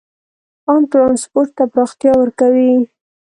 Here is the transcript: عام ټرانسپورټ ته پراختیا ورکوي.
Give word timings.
عام 0.67 0.83
ټرانسپورټ 0.91 1.49
ته 1.57 1.63
پراختیا 1.71 2.13
ورکوي. 2.17 2.71